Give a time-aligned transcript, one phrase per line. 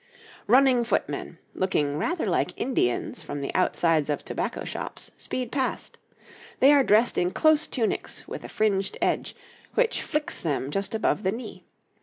[0.57, 5.99] ]Running footmen, looking rather like Indians from the outsides of tobacco shops, speed past.
[6.59, 9.35] They are dressed in close tunics with a fringed edge,
[9.75, 11.65] which flicks them just above the knee.